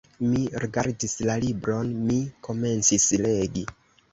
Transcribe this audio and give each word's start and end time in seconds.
Mi 0.27 0.39
rigardis 0.63 1.13
la 1.27 1.35
libron, 1.43 1.91
mi 2.07 2.17
komencis 2.49 3.07
legi. 3.27 3.69